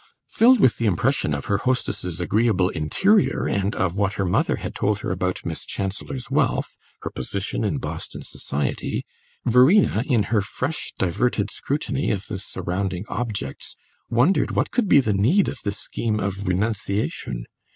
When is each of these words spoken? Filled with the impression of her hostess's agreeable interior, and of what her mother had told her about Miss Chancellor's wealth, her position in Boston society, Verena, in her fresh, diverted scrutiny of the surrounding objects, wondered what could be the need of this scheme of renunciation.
Filled 0.27 0.59
with 0.59 0.77
the 0.77 0.87
impression 0.87 1.31
of 1.31 1.45
her 1.45 1.59
hostess's 1.59 2.19
agreeable 2.19 2.69
interior, 2.69 3.45
and 3.47 3.75
of 3.75 3.97
what 3.97 4.13
her 4.13 4.25
mother 4.25 4.55
had 4.55 4.73
told 4.73 5.01
her 5.01 5.11
about 5.11 5.45
Miss 5.45 5.63
Chancellor's 5.63 6.31
wealth, 6.31 6.79
her 7.03 7.11
position 7.11 7.63
in 7.63 7.77
Boston 7.77 8.23
society, 8.23 9.05
Verena, 9.45 10.03
in 10.09 10.23
her 10.33 10.41
fresh, 10.41 10.91
diverted 10.97 11.51
scrutiny 11.51 12.09
of 12.09 12.25
the 12.25 12.39
surrounding 12.39 13.05
objects, 13.09 13.75
wondered 14.09 14.49
what 14.49 14.71
could 14.71 14.87
be 14.89 15.01
the 15.01 15.13
need 15.13 15.47
of 15.47 15.59
this 15.63 15.77
scheme 15.77 16.19
of 16.19 16.47
renunciation. 16.47 17.45